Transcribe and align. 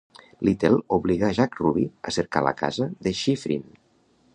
Littell 0.47 0.77
obliga 0.97 1.29
Jack 1.41 1.61
Ruby 1.61 1.85
a 2.11 2.15
cercar 2.19 2.45
la 2.49 2.57
casa 2.63 2.89
de 3.09 3.17
Schiffrin. 3.23 3.71